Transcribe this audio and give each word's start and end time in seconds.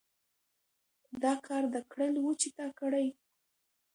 دا 1.23 1.33
کار 1.47 1.63
د 1.75 1.77
کړلو 1.91 2.19
وو 2.23 2.33
چې 2.41 2.49
تا 2.57 2.67
کړى. 2.79 3.07